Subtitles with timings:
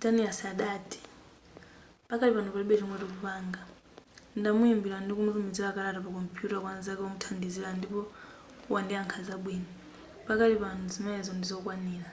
[0.00, 0.98] danius adati
[2.08, 3.62] pakali pano palibe chomwe tikupanga
[4.38, 8.00] ndamuimbira ndi kutumiza makalata pa kompuyuta kwa nzake womuthandizira ndipo
[8.72, 9.70] wandiyakha zabwino
[10.26, 12.10] pakali pano zimenezo ndizokwanira